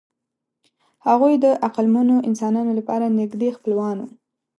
هغوی 1.07 1.33
د 1.43 1.45
عقلمنو 1.67 2.15
انسانانو 2.29 2.71
لپاره 2.79 3.15
نږدې 3.19 3.49
خپلوان 3.57 3.97
وو. 3.99 4.07